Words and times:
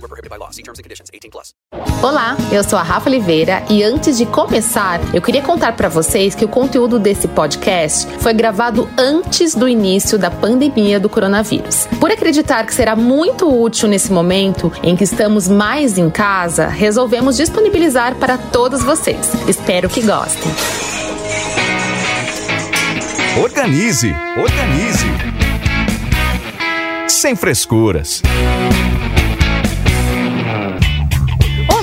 Void 0.00 0.02
were 0.02 0.08
prohibited 0.08 0.30
by 0.30 0.36
law. 0.36 0.50
See 0.50 0.62
terms 0.62 0.78
and 0.78 0.82
conditions. 0.82 1.10
18 1.12 1.30
plus. 1.30 1.54
Olá, 2.02 2.36
eu 2.50 2.64
sou 2.64 2.78
a 2.78 2.82
Rafa 2.82 3.10
Oliveira 3.10 3.62
e 3.68 3.82
antes 3.82 4.16
de 4.16 4.24
começar, 4.24 5.00
eu 5.14 5.20
queria 5.20 5.42
contar 5.42 5.76
para 5.76 5.88
vocês 5.88 6.34
que 6.34 6.44
o 6.44 6.48
conteúdo 6.48 6.98
desse 6.98 7.28
podcast 7.28 8.06
foi 8.18 8.32
gravado 8.32 8.88
antes 8.96 9.54
do 9.54 9.68
início 9.68 10.18
da 10.18 10.30
pandemia 10.30 10.98
do 10.98 11.08
coronavírus. 11.08 11.86
Por 12.00 12.10
acreditar 12.10 12.64
que 12.64 12.74
será 12.74 12.96
muito 12.96 13.46
útil 13.48 13.88
nesse 13.88 14.10
momento 14.12 14.72
em 14.82 14.96
que 14.96 15.04
estamos 15.04 15.48
mais 15.48 15.98
em 15.98 16.08
casa, 16.08 16.66
resolvemos 16.66 17.36
disponibilizar 17.36 18.14
para 18.16 18.38
todos 18.38 18.82
vocês. 18.82 19.30
Espero 19.46 19.88
que 19.88 20.00
gostem 20.00 20.20
gostem. 20.30 20.52
Organize, 23.42 24.14
organize. 24.36 25.06
Sem 27.08 27.36
frescuras. 27.36 28.22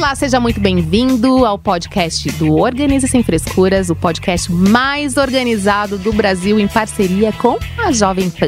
Olá, 0.07 0.15
seja 0.15 0.39
muito 0.39 0.61
bem-vindo 0.61 1.45
ao 1.45 1.59
podcast 1.59 2.31
do 2.37 2.55
Organize 2.55 3.09
Sem 3.09 3.21
Frescuras, 3.21 3.89
o 3.89 3.95
podcast 3.95 4.49
mais 4.49 5.17
organizado 5.17 5.97
do 5.97 6.13
Brasil 6.13 6.57
em 6.57 6.65
parceria 6.65 7.33
com 7.33 7.59
a 7.77 7.91
Jovem 7.91 8.29
Pan. 8.29 8.47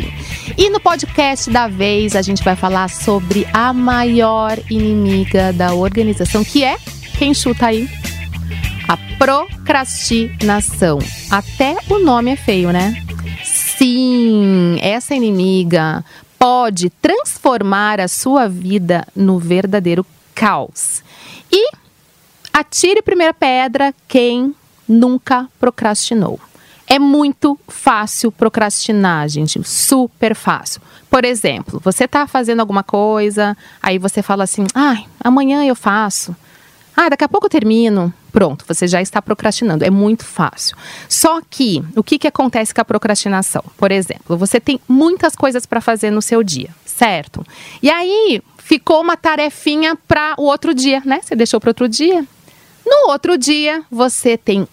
E 0.57 0.69
no 0.69 0.79
podcast 0.79 1.49
da 1.49 1.67
vez 1.67 2.15
a 2.15 2.21
gente 2.21 2.41
vai 2.45 2.55
falar 2.55 2.89
sobre 2.89 3.45
a 3.51 3.73
maior 3.73 4.57
inimiga 4.69 5.51
da 5.51 5.73
organização, 5.73 6.45
que 6.45 6.63
é 6.63 6.77
quem 7.17 7.33
chuta 7.33 7.65
aí? 7.65 7.89
A 8.87 8.95
procrastinação. 9.17 10.99
Até 11.29 11.75
o 11.89 11.99
nome 11.99 12.31
é 12.31 12.35
feio, 12.37 12.71
né? 12.71 13.03
Sim, 13.43 14.77
essa 14.81 15.13
inimiga 15.13 16.05
pode 16.39 16.89
transformar 16.89 17.99
a 17.99 18.07
sua 18.07 18.47
vida 18.47 19.05
no 19.13 19.37
verdadeiro 19.37 20.05
caos. 20.33 21.03
E 21.51 21.71
atire 22.53 23.01
primeira 23.01 23.33
pedra 23.33 23.93
quem 24.07 24.55
nunca 24.87 25.47
procrastinou. 25.59 26.39
É 26.87 26.97
muito 26.97 27.59
fácil 27.67 28.31
procrastinar, 28.31 29.29
gente, 29.29 29.61
super 29.63 30.35
fácil. 30.35 30.81
Por 31.09 31.23
exemplo, 31.23 31.79
você 31.83 32.05
está 32.05 32.25
fazendo 32.25 32.61
alguma 32.61 32.83
coisa, 32.83 33.55
aí 33.81 33.99
você 33.99 34.23
fala 34.23 34.43
assim: 34.43 34.65
"Ai, 34.73 35.05
amanhã 35.23 35.63
eu 35.63 35.75
faço". 35.75 36.35
Ah, 36.95 37.07
daqui 37.07 37.23
a 37.23 37.29
pouco 37.29 37.45
eu 37.45 37.49
termino. 37.49 38.13
Pronto, 38.31 38.65
você 38.67 38.87
já 38.87 39.01
está 39.01 39.21
procrastinando. 39.21 39.85
É 39.85 39.89
muito 39.89 40.25
fácil. 40.25 40.75
Só 41.07 41.39
que, 41.49 41.83
o 41.95 42.03
que, 42.03 42.19
que 42.19 42.27
acontece 42.27 42.73
com 42.73 42.81
a 42.81 42.85
procrastinação? 42.85 43.63
Por 43.77 43.91
exemplo, 43.91 44.37
você 44.37 44.59
tem 44.59 44.81
muitas 44.87 45.35
coisas 45.35 45.65
para 45.65 45.79
fazer 45.79 46.11
no 46.11 46.21
seu 46.21 46.43
dia, 46.43 46.69
certo? 46.85 47.45
E 47.81 47.89
aí, 47.89 48.41
ficou 48.69 49.01
uma 49.01 49.17
tarefinha 49.17 49.97
para 50.07 50.35
o 50.37 50.43
outro 50.43 50.75
dia, 50.75 51.01
né? 51.03 51.21
Você 51.23 51.35
deixou 51.35 51.59
para 51.59 51.71
outro 51.71 51.89
dia. 51.89 52.23
No 52.85 53.09
outro 53.09 53.35
dia, 53.35 53.83
você 53.89 54.37
tem 54.37 54.67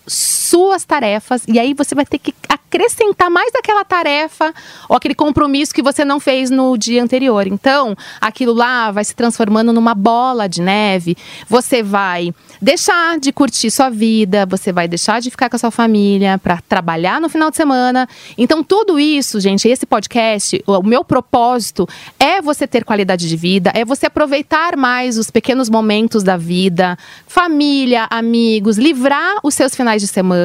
suas 0.46 0.84
tarefas 0.84 1.42
e 1.48 1.58
aí 1.58 1.74
você 1.74 1.94
vai 1.94 2.06
ter 2.06 2.18
que 2.18 2.32
acrescentar 2.48 3.30
mais 3.30 3.52
aquela 3.54 3.84
tarefa 3.84 4.52
ou 4.88 4.96
aquele 4.96 5.14
compromisso 5.14 5.74
que 5.74 5.82
você 5.82 6.04
não 6.04 6.20
fez 6.20 6.50
no 6.50 6.76
dia 6.76 7.02
anterior. 7.02 7.46
Então, 7.46 7.96
aquilo 8.20 8.52
lá 8.52 8.90
vai 8.90 9.04
se 9.04 9.14
transformando 9.14 9.72
numa 9.72 9.94
bola 9.94 10.48
de 10.48 10.60
neve. 10.60 11.16
Você 11.48 11.82
vai 11.82 12.32
deixar 12.60 13.18
de 13.18 13.32
curtir 13.32 13.70
sua 13.70 13.88
vida, 13.88 14.46
você 14.46 14.72
vai 14.72 14.86
deixar 14.86 15.20
de 15.20 15.30
ficar 15.30 15.48
com 15.48 15.56
a 15.56 15.58
sua 15.58 15.70
família 15.70 16.38
para 16.38 16.60
trabalhar 16.68 17.20
no 17.20 17.28
final 17.28 17.50
de 17.50 17.56
semana. 17.56 18.08
Então, 18.38 18.62
tudo 18.62 18.98
isso, 18.98 19.40
gente, 19.40 19.68
esse 19.68 19.86
podcast, 19.86 20.62
o 20.66 20.82
meu 20.82 21.04
propósito 21.04 21.88
é 22.18 22.40
você 22.40 22.66
ter 22.66 22.84
qualidade 22.84 23.28
de 23.28 23.36
vida, 23.36 23.72
é 23.74 23.84
você 23.84 24.06
aproveitar 24.06 24.76
mais 24.76 25.18
os 25.18 25.30
pequenos 25.30 25.68
momentos 25.68 26.22
da 26.22 26.36
vida, 26.36 26.96
família, 27.26 28.06
amigos, 28.10 28.78
livrar 28.78 29.36
os 29.42 29.54
seus 29.54 29.74
finais 29.74 30.02
de 30.02 30.08
semana 30.08 30.35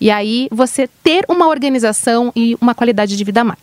e 0.00 0.10
aí 0.10 0.48
você 0.50 0.88
ter 1.02 1.24
uma 1.28 1.48
organização 1.48 2.32
e 2.34 2.56
uma 2.60 2.74
qualidade 2.74 3.16
de 3.16 3.24
vida 3.24 3.40
a 3.40 3.44
mais. 3.44 3.58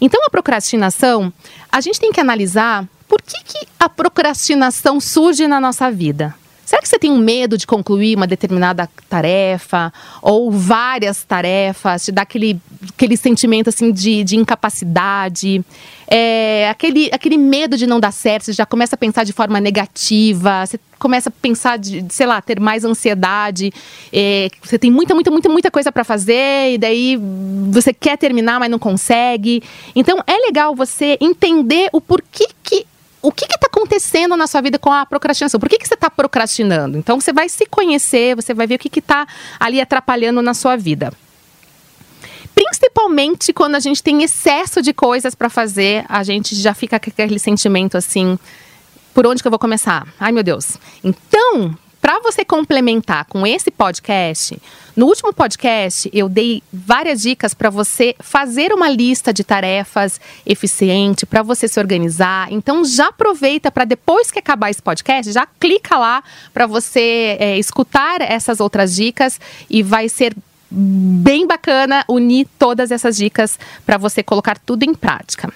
Então, 0.00 0.24
a 0.24 0.30
procrastinação, 0.30 1.32
a 1.70 1.80
gente 1.80 2.00
tem 2.00 2.12
que 2.12 2.20
analisar 2.20 2.86
por 3.08 3.22
que, 3.22 3.42
que 3.44 3.66
a 3.78 3.88
procrastinação 3.88 5.00
surge 5.00 5.46
na 5.46 5.60
nossa 5.60 5.90
vida. 5.90 6.34
Será 6.64 6.80
que 6.80 6.88
você 6.88 6.98
tem 6.98 7.10
um 7.10 7.18
medo 7.18 7.58
de 7.58 7.66
concluir 7.66 8.16
uma 8.16 8.26
determinada 8.26 8.88
tarefa 9.08 9.92
ou 10.22 10.50
várias 10.50 11.22
tarefas? 11.22 12.06
Te 12.06 12.12
dá 12.12 12.22
aquele, 12.22 12.58
aquele 12.88 13.16
sentimento 13.16 13.68
assim 13.68 13.92
de, 13.92 14.24
de 14.24 14.36
incapacidade? 14.36 15.62
É, 16.08 16.68
aquele, 16.70 17.10
aquele 17.12 17.36
medo 17.36 17.76
de 17.76 17.86
não 17.86 18.00
dar 18.00 18.12
certo, 18.12 18.46
você 18.46 18.52
já 18.54 18.64
começa 18.64 18.96
a 18.96 18.98
pensar 18.98 19.24
de 19.24 19.32
forma 19.32 19.60
negativa, 19.60 20.64
você 20.64 20.80
começa 21.04 21.28
a 21.28 21.32
pensar 21.32 21.76
de, 21.76 22.02
sei 22.08 22.24
lá, 22.24 22.40
ter 22.40 22.58
mais 22.58 22.82
ansiedade, 22.82 23.70
é, 24.10 24.48
você 24.62 24.78
tem 24.78 24.90
muita, 24.90 25.14
muita, 25.14 25.30
muita, 25.30 25.50
muita 25.50 25.70
coisa 25.70 25.92
para 25.92 26.02
fazer 26.02 26.72
e 26.72 26.78
daí 26.78 27.20
você 27.70 27.92
quer 27.92 28.16
terminar, 28.16 28.58
mas 28.58 28.70
não 28.70 28.78
consegue. 28.78 29.62
Então 29.94 30.24
é 30.26 30.38
legal 30.38 30.74
você 30.74 31.18
entender 31.20 31.90
o 31.92 32.00
porquê 32.00 32.46
que 32.62 32.86
o 33.20 33.30
que 33.30 33.44
está 33.44 33.66
acontecendo 33.66 34.34
na 34.34 34.46
sua 34.46 34.62
vida 34.62 34.78
com 34.78 34.90
a 34.90 35.04
procrastinação? 35.04 35.60
Por 35.60 35.68
que, 35.68 35.78
que 35.78 35.86
você 35.86 35.92
está 35.92 36.08
procrastinando? 36.08 36.96
Então 36.96 37.20
você 37.20 37.34
vai 37.34 37.50
se 37.50 37.66
conhecer, 37.66 38.34
você 38.34 38.54
vai 38.54 38.66
ver 38.66 38.76
o 38.76 38.78
que 38.78 38.98
está 38.98 39.26
ali 39.60 39.82
atrapalhando 39.82 40.40
na 40.40 40.54
sua 40.54 40.74
vida. 40.74 41.12
Principalmente 42.54 43.52
quando 43.52 43.74
a 43.74 43.80
gente 43.80 44.02
tem 44.02 44.22
excesso 44.22 44.80
de 44.80 44.94
coisas 44.94 45.34
para 45.34 45.50
fazer, 45.50 46.06
a 46.08 46.22
gente 46.22 46.54
já 46.54 46.72
fica 46.72 46.98
com 46.98 47.10
aquele 47.10 47.38
sentimento 47.38 47.98
assim: 47.98 48.38
por 49.14 49.26
onde 49.26 49.40
que 49.40 49.46
eu 49.46 49.50
vou 49.50 49.58
começar? 49.58 50.06
Ai 50.18 50.32
meu 50.32 50.42
Deus. 50.42 50.76
Então, 51.02 51.78
para 52.02 52.20
você 52.20 52.44
complementar 52.44 53.24
com 53.24 53.46
esse 53.46 53.70
podcast, 53.70 54.60
no 54.94 55.06
último 55.06 55.32
podcast 55.32 56.10
eu 56.12 56.28
dei 56.28 56.62
várias 56.70 57.22
dicas 57.22 57.54
para 57.54 57.70
você 57.70 58.14
fazer 58.20 58.74
uma 58.74 58.90
lista 58.90 59.32
de 59.32 59.42
tarefas 59.42 60.20
eficiente, 60.44 61.24
para 61.24 61.42
você 61.42 61.66
se 61.66 61.80
organizar. 61.80 62.52
Então 62.52 62.84
já 62.84 63.08
aproveita 63.08 63.70
para 63.70 63.86
depois 63.86 64.30
que 64.30 64.38
acabar 64.38 64.68
esse 64.68 64.82
podcast, 64.82 65.32
já 65.32 65.46
clica 65.58 65.96
lá 65.96 66.22
para 66.52 66.66
você 66.66 67.38
é, 67.40 67.58
escutar 67.58 68.20
essas 68.20 68.60
outras 68.60 68.94
dicas 68.94 69.40
e 69.70 69.82
vai 69.82 70.08
ser 70.10 70.36
bem 70.70 71.46
bacana 71.46 72.04
unir 72.08 72.46
todas 72.58 72.90
essas 72.90 73.16
dicas 73.16 73.58
para 73.86 73.96
você 73.96 74.22
colocar 74.22 74.58
tudo 74.58 74.82
em 74.82 74.92
prática. 74.92 75.50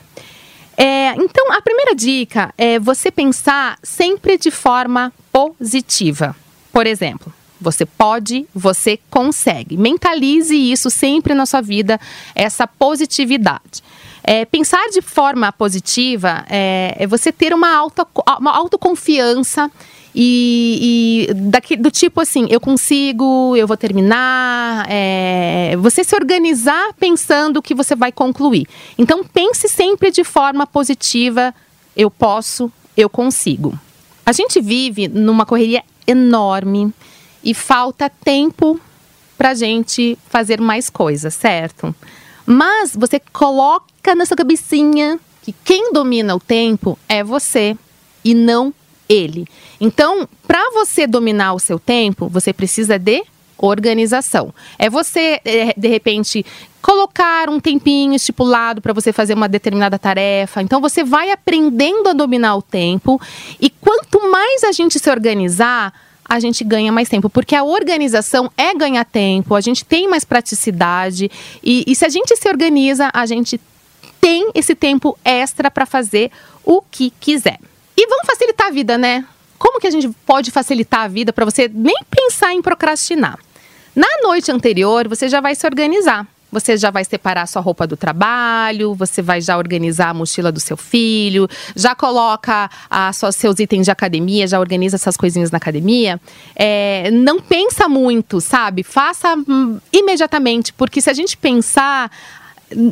É, 0.80 1.12
então, 1.16 1.52
a 1.52 1.60
primeira 1.60 1.92
dica 1.92 2.54
é 2.56 2.78
você 2.78 3.10
pensar 3.10 3.76
sempre 3.82 4.38
de 4.38 4.48
forma 4.48 5.12
positiva. 5.32 6.36
Por 6.72 6.86
exemplo, 6.86 7.34
você 7.60 7.84
pode, 7.84 8.46
você 8.54 9.00
consegue. 9.10 9.76
Mentalize 9.76 10.54
isso 10.54 10.88
sempre 10.88 11.34
na 11.34 11.46
sua 11.46 11.60
vida, 11.60 12.00
essa 12.32 12.64
positividade. 12.64 13.82
É, 14.22 14.44
pensar 14.44 14.86
de 14.90 15.02
forma 15.02 15.50
positiva 15.50 16.44
é, 16.48 16.94
é 16.96 17.06
você 17.08 17.32
ter 17.32 17.52
uma, 17.52 17.74
alta, 17.74 18.06
uma 18.38 18.54
autoconfiança 18.56 19.68
e, 20.20 21.28
e 21.30 21.34
daqui, 21.34 21.76
do 21.76 21.92
tipo 21.92 22.20
assim, 22.20 22.48
eu 22.50 22.58
consigo, 22.60 23.54
eu 23.56 23.68
vou 23.68 23.76
terminar. 23.76 24.84
É, 24.90 25.76
você 25.78 26.02
se 26.02 26.12
organizar 26.16 26.92
pensando 26.98 27.62
que 27.62 27.72
você 27.72 27.94
vai 27.94 28.10
concluir. 28.10 28.66
Então 28.98 29.22
pense 29.22 29.68
sempre 29.68 30.10
de 30.10 30.24
forma 30.24 30.66
positiva. 30.66 31.54
Eu 31.96 32.10
posso, 32.10 32.68
eu 32.96 33.08
consigo. 33.08 33.78
A 34.26 34.32
gente 34.32 34.60
vive 34.60 35.06
numa 35.06 35.46
correria 35.46 35.84
enorme 36.04 36.92
e 37.44 37.54
falta 37.54 38.10
tempo 38.10 38.80
para 39.36 39.54
gente 39.54 40.18
fazer 40.28 40.60
mais 40.60 40.90
coisas, 40.90 41.32
certo? 41.32 41.94
Mas 42.44 42.90
você 42.92 43.20
coloca 43.32 44.16
na 44.16 44.26
sua 44.26 44.36
cabecinha 44.36 45.20
que 45.42 45.54
quem 45.64 45.92
domina 45.92 46.34
o 46.34 46.40
tempo 46.40 46.98
é 47.08 47.22
você 47.22 47.76
e 48.24 48.34
não 48.34 48.74
ele. 49.08 49.46
Então, 49.80 50.28
para 50.46 50.70
você 50.70 51.06
dominar 51.06 51.54
o 51.54 51.58
seu 51.58 51.78
tempo, 51.78 52.28
você 52.28 52.52
precisa 52.52 52.98
de 52.98 53.24
organização. 53.58 54.54
É 54.78 54.88
você, 54.88 55.40
é, 55.44 55.74
de 55.76 55.88
repente, 55.88 56.46
colocar 56.80 57.50
um 57.50 57.58
tempinho 57.58 58.14
estipulado 58.14 58.80
para 58.80 58.92
você 58.92 59.12
fazer 59.12 59.34
uma 59.34 59.48
determinada 59.48 59.98
tarefa. 59.98 60.62
Então 60.62 60.80
você 60.80 61.02
vai 61.02 61.30
aprendendo 61.30 62.08
a 62.08 62.12
dominar 62.12 62.56
o 62.56 62.62
tempo 62.62 63.20
e 63.60 63.68
quanto 63.68 64.30
mais 64.30 64.62
a 64.64 64.72
gente 64.72 64.98
se 64.98 65.10
organizar, 65.10 65.92
a 66.24 66.38
gente 66.38 66.62
ganha 66.62 66.92
mais 66.92 67.08
tempo, 67.08 67.28
porque 67.28 67.56
a 67.56 67.64
organização 67.64 68.50
é 68.56 68.74
ganhar 68.74 69.04
tempo, 69.04 69.54
a 69.54 69.60
gente 69.60 69.84
tem 69.84 70.06
mais 70.08 70.24
praticidade 70.24 71.30
e, 71.62 71.84
e 71.86 71.94
se 71.94 72.04
a 72.04 72.08
gente 72.08 72.36
se 72.36 72.48
organiza, 72.48 73.10
a 73.12 73.26
gente 73.26 73.60
tem 74.20 74.50
esse 74.54 74.74
tempo 74.74 75.18
extra 75.24 75.70
para 75.70 75.86
fazer 75.86 76.30
o 76.64 76.82
que 76.82 77.10
quiser. 77.18 77.58
E 78.00 78.06
vamos 78.06 78.26
facilitar 78.26 78.68
a 78.68 78.70
vida, 78.70 78.96
né? 78.96 79.26
Como 79.58 79.80
que 79.80 79.88
a 79.88 79.90
gente 79.90 80.08
pode 80.24 80.52
facilitar 80.52 81.00
a 81.00 81.08
vida 81.08 81.32
para 81.32 81.44
você 81.44 81.68
nem 81.68 81.96
pensar 82.08 82.54
em 82.54 82.62
procrastinar? 82.62 83.36
Na 83.92 84.06
noite 84.22 84.52
anterior, 84.52 85.08
você 85.08 85.28
já 85.28 85.40
vai 85.40 85.56
se 85.56 85.66
organizar. 85.66 86.24
Você 86.52 86.76
já 86.76 86.92
vai 86.92 87.04
separar 87.04 87.46
sua 87.46 87.60
roupa 87.60 87.88
do 87.88 87.96
trabalho, 87.96 88.94
você 88.94 89.20
vai 89.20 89.40
já 89.40 89.58
organizar 89.58 90.10
a 90.10 90.14
mochila 90.14 90.52
do 90.52 90.60
seu 90.60 90.76
filho, 90.76 91.48
já 91.74 91.94
coloca 91.94 92.70
a 92.88 93.12
sua, 93.12 93.32
seus 93.32 93.58
itens 93.58 93.84
de 93.84 93.90
academia, 93.90 94.46
já 94.46 94.60
organiza 94.60 94.94
essas 94.94 95.16
coisinhas 95.16 95.50
na 95.50 95.58
academia. 95.58 96.20
É, 96.54 97.10
não 97.10 97.40
pensa 97.40 97.88
muito, 97.88 98.40
sabe? 98.40 98.84
Faça 98.84 99.34
hum, 99.36 99.80
imediatamente, 99.92 100.72
porque 100.72 101.02
se 101.02 101.10
a 101.10 101.12
gente 101.12 101.36
pensar, 101.36 102.10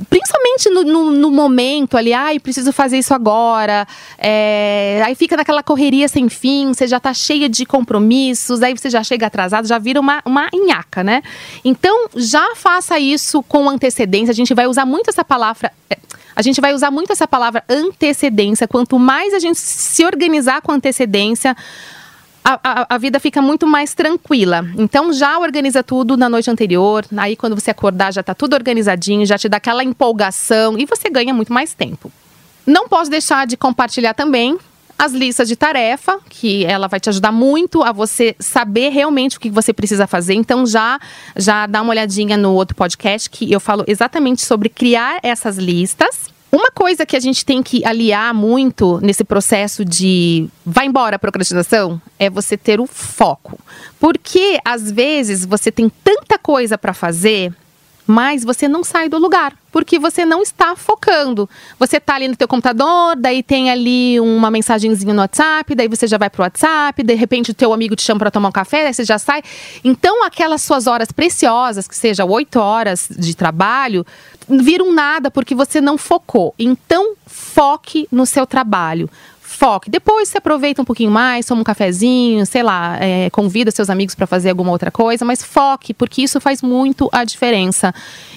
principalmente 0.08 0.70
no, 0.70 0.82
no, 0.82 1.10
no, 1.10 1.30
momento 1.30 1.96
ali, 1.96 2.12
ai, 2.12 2.38
preciso 2.40 2.72
fazer 2.72 2.98
isso 2.98 3.12
agora. 3.12 3.86
É, 4.18 5.02
aí 5.04 5.14
fica 5.14 5.36
naquela 5.36 5.62
correria 5.62 6.08
sem 6.08 6.28
fim, 6.28 6.72
você 6.72 6.86
já 6.86 6.98
tá 6.98 7.12
cheia 7.12 7.48
de 7.48 7.66
compromissos, 7.66 8.62
aí 8.62 8.76
você 8.76 8.88
já 8.88 9.02
chega 9.04 9.26
atrasado, 9.26 9.66
já 9.66 9.78
vira 9.78 10.00
uma, 10.00 10.22
uma 10.24 10.48
nhaca, 10.52 11.04
né? 11.04 11.22
Então, 11.64 12.08
já 12.16 12.54
faça 12.56 12.98
isso 12.98 13.42
com 13.42 13.68
antecedência. 13.68 14.32
A 14.32 14.34
gente 14.34 14.54
vai 14.54 14.66
usar 14.66 14.86
muito 14.86 15.10
essa 15.10 15.24
palavra. 15.24 15.72
É, 15.90 15.98
a 16.34 16.42
gente 16.42 16.60
vai 16.60 16.74
usar 16.74 16.90
muito 16.90 17.12
essa 17.12 17.26
palavra 17.26 17.64
antecedência. 17.68 18.68
Quanto 18.68 18.98
mais 18.98 19.34
a 19.34 19.38
gente 19.38 19.58
se 19.58 20.04
organizar 20.04 20.60
com 20.62 20.72
antecedência, 20.72 21.56
a, 22.48 22.60
a, 22.62 22.94
a, 22.94 22.98
vida 22.98 23.18
fica 23.18 23.42
muito 23.42 23.66
mais 23.66 23.92
tranquila. 23.92 24.64
Então 24.78 25.12
já 25.12 25.36
organiza 25.36 25.82
tudo 25.82 26.16
na 26.16 26.28
noite 26.28 26.48
anterior, 26.48 27.04
aí 27.16 27.34
quando 27.34 27.58
você 27.58 27.72
acordar 27.72 28.12
já 28.12 28.20
está 28.20 28.34
tudo 28.34 28.54
organizadinho, 28.54 29.26
já 29.26 29.36
te 29.36 29.48
dá 29.48 29.56
aquela 29.56 29.82
empolgação 29.82 30.78
e 30.78 30.86
você 30.86 31.10
ganha 31.10 31.34
muito 31.34 31.52
mais 31.52 31.74
tempo. 31.74 32.10
Não 32.64 32.88
posso 32.88 33.10
deixar 33.10 33.48
de 33.48 33.56
compartilhar 33.56 34.14
também 34.14 34.56
as 34.96 35.12
listas 35.12 35.48
de 35.48 35.56
tarefa, 35.56 36.20
que 36.30 36.64
ela 36.64 36.86
vai 36.86 37.00
te 37.00 37.08
ajudar 37.08 37.32
muito 37.32 37.82
a 37.82 37.90
você 37.90 38.36
saber 38.38 38.90
realmente 38.90 39.38
o 39.38 39.40
que 39.40 39.50
você 39.50 39.72
precisa 39.72 40.06
fazer. 40.06 40.34
Então 40.34 40.64
já 40.64 41.00
já 41.36 41.66
dá 41.66 41.82
uma 41.82 41.90
olhadinha 41.90 42.36
no 42.36 42.52
outro 42.52 42.76
podcast 42.76 43.28
que 43.28 43.50
eu 43.50 43.58
falo 43.58 43.84
exatamente 43.88 44.42
sobre 44.42 44.68
criar 44.68 45.18
essas 45.20 45.58
listas. 45.58 46.35
Uma 46.50 46.70
coisa 46.70 47.04
que 47.04 47.16
a 47.16 47.20
gente 47.20 47.44
tem 47.44 47.62
que 47.62 47.84
aliar 47.84 48.32
muito 48.32 49.00
nesse 49.00 49.24
processo 49.24 49.84
de 49.84 50.48
vai 50.64 50.86
embora 50.86 51.16
a 51.16 51.18
procrastinação 51.18 52.00
é 52.18 52.30
você 52.30 52.56
ter 52.56 52.80
o 52.80 52.86
foco. 52.86 53.58
Porque 53.98 54.58
às 54.64 54.90
vezes 54.90 55.44
você 55.44 55.70
tem 55.70 55.90
tanta 56.02 56.38
coisa 56.38 56.78
para 56.78 56.94
fazer 56.94 57.52
mas 58.06 58.44
você 58.44 58.68
não 58.68 58.84
sai 58.84 59.08
do 59.08 59.18
lugar, 59.18 59.52
porque 59.72 59.98
você 59.98 60.24
não 60.24 60.42
está 60.42 60.76
focando. 60.76 61.48
Você 61.78 61.96
está 61.96 62.14
ali 62.14 62.28
no 62.28 62.36
teu 62.36 62.46
computador, 62.46 63.16
daí 63.16 63.42
tem 63.42 63.70
ali 63.70 64.20
uma 64.20 64.50
mensagenzinha 64.50 65.12
no 65.12 65.20
WhatsApp, 65.20 65.74
daí 65.74 65.88
você 65.88 66.06
já 66.06 66.16
vai 66.16 66.30
pro 66.30 66.42
WhatsApp, 66.42 67.02
de 67.02 67.14
repente 67.14 67.50
o 67.50 67.54
teu 67.54 67.72
amigo 67.72 67.96
te 67.96 68.02
chama 68.02 68.20
para 68.20 68.30
tomar 68.30 68.48
um 68.48 68.52
café, 68.52 68.84
daí 68.84 68.94
você 68.94 69.04
já 69.04 69.18
sai. 69.18 69.42
Então 69.82 70.24
aquelas 70.24 70.62
suas 70.62 70.86
horas 70.86 71.10
preciosas, 71.10 71.88
que 71.88 71.96
seja 71.96 72.24
oito 72.24 72.60
horas 72.60 73.08
de 73.10 73.34
trabalho, 73.34 74.06
viram 74.48 74.92
nada 74.92 75.30
porque 75.30 75.54
você 75.54 75.80
não 75.80 75.98
focou. 75.98 76.54
Então 76.58 77.14
foque 77.26 78.06
no 78.12 78.24
seu 78.24 78.46
trabalho 78.46 79.10
foque. 79.56 79.90
Depois 79.90 80.28
você 80.28 80.38
aproveita 80.38 80.82
um 80.82 80.84
pouquinho 80.84 81.10
mais, 81.10 81.46
toma 81.46 81.62
um 81.62 81.64
cafezinho, 81.64 82.44
sei 82.44 82.62
lá, 82.62 82.98
é, 83.00 83.30
convida 83.30 83.70
seus 83.70 83.88
amigos 83.88 84.14
para 84.14 84.26
fazer 84.26 84.50
alguma 84.50 84.70
outra 84.70 84.90
coisa, 84.90 85.24
mas 85.24 85.42
foque, 85.42 85.94
porque 85.94 86.22
isso 86.22 86.40
faz 86.40 86.60
muito 86.60 87.08
a 87.10 87.24
diferença. 87.24 87.94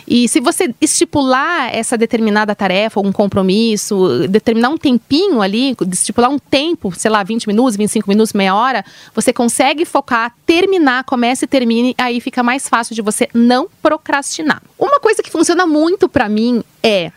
E 0.07 0.27
se 0.27 0.39
você 0.39 0.73
estipular 0.79 1.75
essa 1.75 1.97
determinada 1.97 2.55
tarefa, 2.55 2.99
um 2.99 3.11
compromisso, 3.11 4.27
determinar 4.27 4.69
um 4.69 4.77
tempinho 4.77 5.41
ali, 5.41 5.75
estipular 5.91 6.29
um 6.29 6.39
tempo, 6.39 6.91
sei 6.95 7.11
lá, 7.11 7.21
20 7.21 7.47
minutos, 7.47 7.75
25 7.75 8.09
minutos, 8.09 8.33
meia 8.33 8.55
hora, 8.55 8.83
você 9.13 9.33
consegue 9.33 9.85
focar, 9.85 10.33
terminar, 10.45 11.03
comece 11.03 11.45
e 11.45 11.47
termine, 11.47 11.93
aí 11.97 12.21
fica 12.21 12.41
mais 12.41 12.67
fácil 12.69 12.95
de 12.95 13.01
você 13.01 13.27
não 13.33 13.67
procrastinar. 13.81 14.63
Uma 14.79 14.99
coisa 14.99 15.21
que 15.21 15.29
funciona 15.29 15.67
muito 15.67 16.07
para 16.07 16.29
mim 16.29 16.63
é 16.81 17.11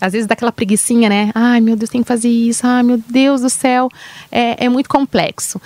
às 0.00 0.12
vezes 0.12 0.26
dá 0.26 0.34
aquela 0.34 0.52
preguiçinha, 0.52 1.08
né? 1.08 1.30
Ai, 1.34 1.60
meu 1.60 1.76
Deus, 1.76 1.90
tem 1.90 2.02
que 2.02 2.08
fazer 2.08 2.28
isso. 2.28 2.66
Ai, 2.66 2.82
meu 2.82 2.98
Deus 3.08 3.40
do 3.40 3.50
céu. 3.50 3.88
É, 4.30 4.66
é 4.66 4.68
muito 4.68 4.88
complexo. 4.88 5.60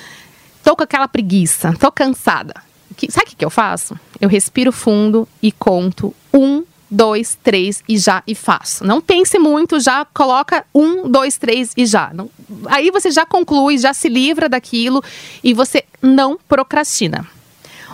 Tô 0.63 0.77
com 0.77 0.83
aquela 0.83 1.09
preguiça, 1.09 1.75
tô 1.79 1.91
cansada. 1.91 2.55
Que, 2.97 3.11
sabe 3.11 3.27
o 3.27 3.31
que, 3.31 3.37
que 3.37 3.45
eu 3.45 3.51
faço? 3.51 3.99
Eu 4.21 4.29
respiro 4.29 4.71
fundo 4.71 5.27
e 5.43 5.51
conto 5.51 6.15
um, 6.33 6.63
dois, 6.91 7.39
três 7.43 7.83
e 7.89 7.97
já 7.97 8.23
e 8.27 8.35
faço. 8.35 8.85
Não 8.85 9.01
pense 9.01 9.39
muito, 9.39 9.81
já 9.81 10.05
coloca 10.05 10.65
um, 10.75 11.09
dois, 11.09 11.39
três 11.39 11.73
e 11.77 11.87
já. 11.87 12.11
Não, 12.13 12.29
aí 12.67 12.91
você 12.91 13.11
já 13.11 13.25
conclui, 13.25 13.79
já 13.79 13.95
se 13.95 14.09
livra 14.09 14.49
daquilo 14.49 15.03
e 15.43 15.55
você 15.55 15.85
não 16.03 16.39
procrastina. 16.49 17.27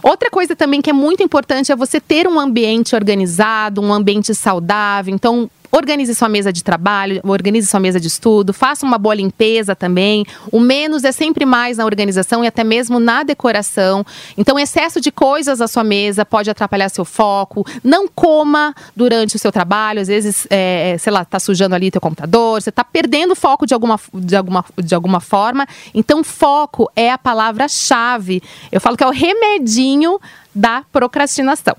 Outra 0.02 0.30
coisa 0.30 0.54
também 0.54 0.80
que 0.80 0.90
é 0.90 0.92
muito 0.92 1.22
importante 1.22 1.72
é 1.72 1.76
você 1.76 2.00
ter 2.00 2.28
um 2.28 2.38
ambiente 2.38 2.94
organizado, 2.94 3.80
um 3.80 3.92
ambiente 3.92 4.34
saudável. 4.34 5.14
Então, 5.14 5.50
Organize 5.76 6.14
sua 6.14 6.30
mesa 6.30 6.50
de 6.50 6.64
trabalho, 6.64 7.20
organize 7.22 7.66
sua 7.66 7.78
mesa 7.78 8.00
de 8.00 8.06
estudo, 8.06 8.54
faça 8.54 8.86
uma 8.86 8.96
boa 8.96 9.14
limpeza 9.14 9.76
também. 9.76 10.24
O 10.50 10.58
menos 10.58 11.04
é 11.04 11.12
sempre 11.12 11.44
mais 11.44 11.76
na 11.76 11.84
organização 11.84 12.42
e 12.42 12.46
até 12.46 12.64
mesmo 12.64 12.98
na 12.98 13.22
decoração. 13.22 14.02
Então, 14.38 14.58
excesso 14.58 15.02
de 15.02 15.12
coisas 15.12 15.60
à 15.60 15.68
sua 15.68 15.84
mesa 15.84 16.24
pode 16.24 16.48
atrapalhar 16.48 16.88
seu 16.88 17.04
foco. 17.04 17.62
Não 17.84 18.08
coma 18.08 18.74
durante 18.96 19.36
o 19.36 19.38
seu 19.38 19.52
trabalho. 19.52 20.00
Às 20.00 20.08
vezes, 20.08 20.46
é, 20.48 20.96
sei 20.98 21.12
lá, 21.12 21.26
tá 21.26 21.38
sujando 21.38 21.74
ali 21.74 21.90
teu 21.90 22.00
computador, 22.00 22.62
você 22.62 22.72
tá 22.72 22.82
perdendo 22.82 23.36
foco 23.36 23.66
de 23.66 23.74
alguma, 23.74 24.00
de 24.14 24.34
alguma, 24.34 24.64
de 24.82 24.94
alguma 24.94 25.20
forma. 25.20 25.66
Então, 25.92 26.24
foco 26.24 26.90
é 26.96 27.10
a 27.10 27.18
palavra-chave. 27.18 28.42
Eu 28.72 28.80
falo 28.80 28.96
que 28.96 29.04
é 29.04 29.06
o 29.06 29.10
remedinho 29.10 30.18
da 30.54 30.84
procrastinação. 30.90 31.76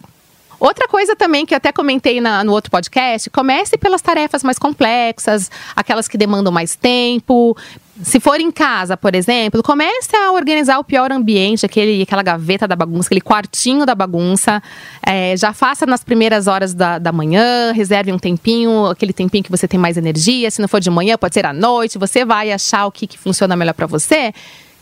Outra 0.59 0.87
coisa 0.87 1.15
também 1.15 1.45
que 1.45 1.53
eu 1.53 1.57
até 1.57 1.71
comentei 1.71 2.19
na, 2.19 2.43
no 2.43 2.51
outro 2.51 2.71
podcast, 2.71 3.29
comece 3.29 3.77
pelas 3.77 4.01
tarefas 4.01 4.43
mais 4.43 4.57
complexas, 4.57 5.51
aquelas 5.75 6.07
que 6.07 6.17
demandam 6.17 6.51
mais 6.51 6.75
tempo. 6.75 7.55
Se 8.03 8.19
for 8.19 8.39
em 8.39 8.51
casa, 8.51 8.95
por 8.95 9.15
exemplo, 9.15 9.63
comece 9.63 10.15
a 10.15 10.31
organizar 10.31 10.77
o 10.77 10.83
pior 10.83 11.11
ambiente, 11.11 11.65
aquele, 11.65 12.01
aquela 12.01 12.21
gaveta 12.21 12.67
da 12.67 12.75
bagunça, 12.75 13.07
aquele 13.07 13.21
quartinho 13.21 13.85
da 13.85 13.95
bagunça. 13.95 14.61
É, 15.05 15.35
já 15.37 15.53
faça 15.53 15.85
nas 15.85 16.03
primeiras 16.03 16.47
horas 16.47 16.73
da, 16.73 16.99
da 16.99 17.11
manhã, 17.11 17.71
reserve 17.71 18.11
um 18.11 18.19
tempinho, 18.19 18.85
aquele 18.85 19.13
tempinho 19.13 19.43
que 19.43 19.51
você 19.51 19.67
tem 19.67 19.79
mais 19.79 19.97
energia. 19.97 20.49
Se 20.51 20.61
não 20.61 20.67
for 20.67 20.79
de 20.79 20.89
manhã, 20.89 21.17
pode 21.17 21.33
ser 21.33 21.45
à 21.45 21.53
noite. 21.53 21.97
Você 21.97 22.23
vai 22.23 22.51
achar 22.51 22.85
o 22.85 22.91
que, 22.91 23.07
que 23.07 23.17
funciona 23.17 23.55
melhor 23.55 23.73
para 23.73 23.87
você. 23.87 24.33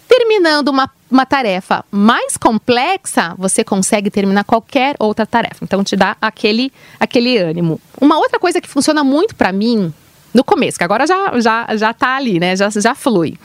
Terminando 0.08 0.70
uma, 0.70 0.90
uma 1.10 1.26
tarefa 1.26 1.84
mais 1.92 2.38
complexa, 2.38 3.34
você 3.38 3.64
consegue 3.64 4.10
terminar 4.10 4.44
qualquer 4.44 4.96
outra 5.00 5.26
tarefa. 5.26 5.64
Então, 5.64 5.84
te 5.84 5.96
dá 5.96 6.16
aquele, 6.22 6.72
aquele 7.00 7.38
ânimo. 7.38 7.80
Uma 8.00 8.18
outra 8.18 8.40
coisa 8.40 8.62
que 8.62 8.70
funciona 8.70 9.04
muito 9.04 9.36
para 9.36 9.52
mim, 9.52 9.94
no 10.34 10.44
começo, 10.44 10.78
que 10.78 10.84
agora 10.84 11.08
já, 11.08 11.40
já, 11.40 11.76
já 11.76 11.94
tá 11.94 12.16
ali, 12.16 12.40
né? 12.40 12.56
Já, 12.56 12.70
já 12.70 12.94
flui. 12.94 13.38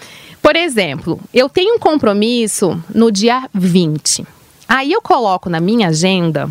Por 0.42 0.56
exemplo, 0.56 1.20
eu 1.32 1.48
tenho 1.48 1.76
um 1.76 1.78
compromisso 1.78 2.82
no 2.94 3.10
dia 3.10 3.48
20. 3.52 4.26
Aí 4.68 4.92
eu 4.92 5.02
coloco 5.02 5.50
na 5.50 5.60
minha 5.60 5.88
agenda 5.88 6.50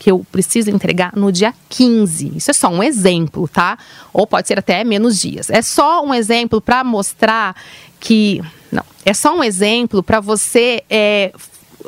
que 0.00 0.10
eu 0.10 0.24
preciso 0.32 0.70
entregar 0.70 1.12
no 1.14 1.30
dia 1.30 1.54
15. 1.68 2.32
Isso 2.36 2.50
é 2.50 2.54
só 2.54 2.68
um 2.68 2.82
exemplo, 2.82 3.46
tá? 3.46 3.78
Ou 4.12 4.26
pode 4.26 4.48
ser 4.48 4.58
até 4.58 4.82
menos 4.82 5.20
dias. 5.20 5.50
É 5.50 5.60
só 5.62 6.02
um 6.02 6.12
exemplo 6.14 6.60
para 6.60 6.82
mostrar 6.82 7.54
que 8.00 8.42
não, 8.72 8.82
é 9.04 9.14
só 9.14 9.36
um 9.36 9.42
exemplo 9.42 10.02
para 10.02 10.20
você 10.20 10.82
é, 10.88 11.32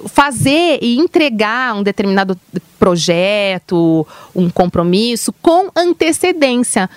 fazer 0.07 0.79
e 0.81 0.99
entregar 0.99 1.75
um 1.75 1.83
determinado 1.83 2.39
projeto, 2.79 4.07
um 4.35 4.51
compromisso 4.51 5.33
com 5.41 5.71
antecedência. 5.77 6.89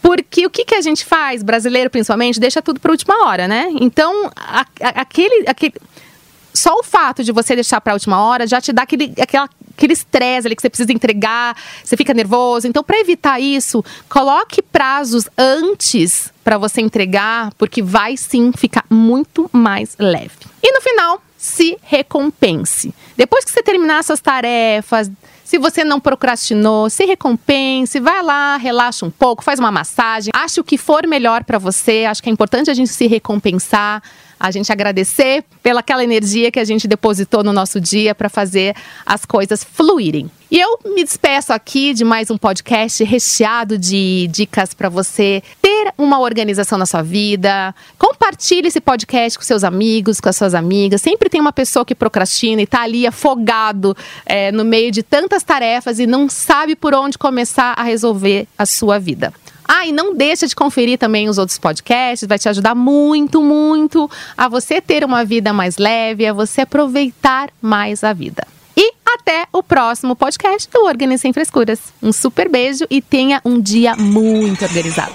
Porque 0.00 0.46
o 0.46 0.50
que, 0.50 0.64
que 0.64 0.74
a 0.74 0.80
gente 0.80 1.04
faz, 1.04 1.42
brasileiro 1.42 1.90
principalmente, 1.90 2.38
deixa 2.38 2.62
tudo 2.62 2.78
para 2.78 2.92
última 2.92 3.26
hora, 3.26 3.48
né? 3.48 3.68
Então, 3.80 4.30
a, 4.36 4.60
a, 4.80 4.88
aquele, 5.00 5.48
aquele. 5.48 5.74
Só 6.54 6.74
o 6.78 6.82
fato 6.82 7.22
de 7.24 7.32
você 7.32 7.54
deixar 7.54 7.80
para 7.80 7.92
a 7.92 7.96
última 7.96 8.22
hora 8.22 8.46
já 8.46 8.60
te 8.60 8.72
dá 8.72 8.82
aquele, 8.82 9.12
aquela 9.20 9.48
aquele 9.76 9.92
estresse 9.92 10.46
ali 10.46 10.56
que 10.56 10.62
você 10.62 10.70
precisa 10.70 10.92
entregar, 10.92 11.56
você 11.84 11.96
fica 11.96 12.14
nervoso. 12.14 12.66
Então, 12.66 12.82
para 12.82 12.98
evitar 12.98 13.38
isso, 13.38 13.84
coloque 14.08 14.62
prazos 14.62 15.28
antes 15.36 16.32
para 16.42 16.58
você 16.58 16.80
entregar, 16.80 17.52
porque 17.58 17.82
vai 17.82 18.16
sim 18.16 18.52
ficar 18.52 18.84
muito 18.88 19.48
mais 19.52 19.94
leve. 19.98 20.32
E 20.62 20.72
no 20.72 20.80
final, 20.80 21.22
se 21.36 21.76
recompense. 21.82 22.94
Depois 23.16 23.44
que 23.44 23.50
você 23.50 23.62
terminar 23.62 24.02
suas 24.02 24.20
tarefas, 24.20 25.10
se 25.44 25.58
você 25.58 25.84
não 25.84 26.00
procrastinou, 26.00 26.90
se 26.90 27.04
recompense, 27.04 28.00
vai 28.00 28.20
lá, 28.22 28.56
relaxa 28.56 29.06
um 29.06 29.10
pouco, 29.10 29.44
faz 29.44 29.60
uma 29.60 29.70
massagem, 29.70 30.32
ache 30.34 30.60
o 30.60 30.64
que 30.64 30.76
for 30.76 31.06
melhor 31.06 31.44
para 31.44 31.58
você. 31.58 32.04
Acho 32.04 32.20
que 32.20 32.28
é 32.28 32.32
importante 32.32 32.68
a 32.68 32.74
gente 32.74 32.90
se 32.90 33.06
recompensar 33.06 34.02
a 34.38 34.50
gente 34.50 34.70
agradecer 34.70 35.44
pela 35.62 35.80
aquela 35.80 36.04
energia 36.04 36.50
que 36.50 36.60
a 36.60 36.64
gente 36.64 36.86
depositou 36.86 37.42
no 37.42 37.52
nosso 37.52 37.80
dia 37.80 38.14
para 38.14 38.28
fazer 38.28 38.74
as 39.04 39.24
coisas 39.24 39.64
fluírem. 39.64 40.30
E 40.48 40.60
eu 40.60 40.78
me 40.84 41.02
despeço 41.02 41.52
aqui 41.52 41.92
de 41.92 42.04
mais 42.04 42.30
um 42.30 42.38
podcast 42.38 43.02
recheado 43.02 43.76
de 43.76 44.28
dicas 44.30 44.72
para 44.72 44.88
você 44.88 45.42
ter 45.60 45.92
uma 45.98 46.20
organização 46.20 46.78
na 46.78 46.86
sua 46.86 47.02
vida. 47.02 47.74
Compartilhe 47.98 48.68
esse 48.68 48.80
podcast 48.80 49.36
com 49.36 49.44
seus 49.44 49.64
amigos, 49.64 50.20
com 50.20 50.28
as 50.28 50.36
suas 50.36 50.54
amigas. 50.54 51.02
Sempre 51.02 51.28
tem 51.28 51.40
uma 51.40 51.52
pessoa 51.52 51.84
que 51.84 51.96
procrastina 51.96 52.60
e 52.60 52.64
está 52.64 52.82
ali 52.82 53.08
afogado 53.08 53.96
é, 54.24 54.52
no 54.52 54.64
meio 54.64 54.92
de 54.92 55.02
tantas 55.02 55.42
tarefas 55.42 55.98
e 55.98 56.06
não 56.06 56.28
sabe 56.28 56.76
por 56.76 56.94
onde 56.94 57.18
começar 57.18 57.74
a 57.76 57.82
resolver 57.82 58.46
a 58.56 58.64
sua 58.64 59.00
vida. 59.00 59.32
Ah, 59.66 59.86
e 59.86 59.92
não 59.92 60.14
deixa 60.14 60.46
de 60.46 60.54
conferir 60.54 60.98
também 60.98 61.28
os 61.28 61.38
outros 61.38 61.58
podcasts, 61.58 62.28
vai 62.28 62.38
te 62.38 62.48
ajudar 62.48 62.74
muito, 62.74 63.42
muito 63.42 64.10
a 64.36 64.48
você 64.48 64.80
ter 64.80 65.04
uma 65.04 65.24
vida 65.24 65.52
mais 65.52 65.76
leve, 65.76 66.26
a 66.26 66.32
você 66.32 66.62
aproveitar 66.62 67.50
mais 67.60 68.04
a 68.04 68.12
vida. 68.12 68.46
E 68.76 68.92
até 69.04 69.46
o 69.52 69.62
próximo 69.62 70.14
podcast 70.14 70.68
do 70.70 70.84
Organize 70.84 71.22
Sem 71.22 71.32
Frescuras. 71.32 71.80
Um 72.02 72.12
super 72.12 72.48
beijo 72.48 72.84
e 72.90 73.00
tenha 73.00 73.40
um 73.44 73.60
dia 73.60 73.96
muito 73.96 74.64
organizado. 74.64 75.14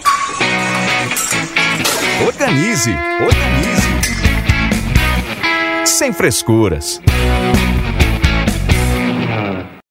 Organize, 2.26 2.92
organize. 3.22 4.02
Sem 5.86 6.12
frescuras. 6.14 7.00